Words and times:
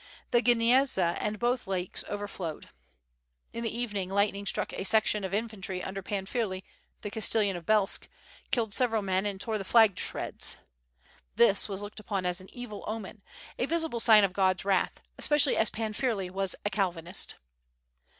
The 0.31 0.41
Gniezna 0.41 1.15
and 1.21 1.37
both 1.37 1.67
lakes 1.67 2.03
overflowed. 2.09 2.69
In 3.53 3.63
the 3.63 3.69
evening 3.77 4.09
light 4.09 4.33
ning 4.33 4.47
struck 4.47 4.73
a 4.73 4.83
section 4.83 5.23
of 5.23 5.31
infantry 5.31 5.83
under 5.83 6.01
Pan 6.01 6.25
Firley 6.25 6.63
the 7.01 7.11
Cas 7.11 7.29
tellan 7.29 7.55
of 7.55 7.67
Belsk, 7.67 8.07
killed 8.49 8.73
several 8.73 9.03
men 9.03 9.27
and 9.27 9.39
tore 9.39 9.59
the 9.59 9.63
flag 9.63 9.95
to 9.97 10.01
shreds. 10.01 10.57
This 11.35 11.69
was 11.69 11.83
looked 11.83 11.99
upon 11.99 12.25
as 12.25 12.41
an 12.41 12.49
evil 12.51 12.83
omen— 12.87 13.21
a 13.59 13.67
visible 13.67 13.99
sign 13.99 14.23
of 14.23 14.33
God's 14.33 14.65
wrath, 14.65 15.01
especially 15.19 15.55
as 15.55 15.69
Pan 15.69 15.93
Firley 15.93 16.31
was 16.31 16.55
a 16.65 16.71
Calvinist. 16.71 17.35